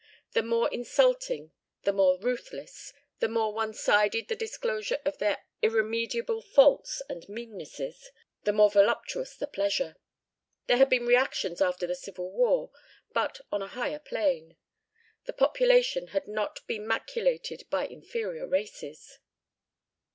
[0.31, 1.51] The more insulting,
[1.83, 8.09] the more ruthless, the more one sided the disclosure of their irremediable faults and meannesses,
[8.43, 9.97] the more voluptuous the pleasure.
[10.65, 12.71] There had been reactions after the Civil War,
[13.13, 14.57] but on a higher plane.
[15.25, 19.19] The population had not been maculated by inferior races.